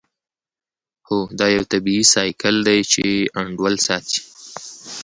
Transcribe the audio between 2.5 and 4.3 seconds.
دی چې انډول ساتي